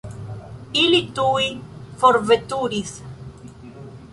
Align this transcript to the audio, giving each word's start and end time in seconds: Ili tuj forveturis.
Ili 0.83 1.01
tuj 1.19 1.45
forveturis. 2.05 2.95